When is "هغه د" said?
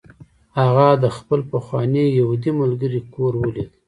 0.59-1.05